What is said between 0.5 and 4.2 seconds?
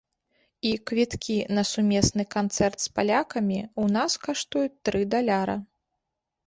І квіткі на сумесны канцэрт з палякамі ў нас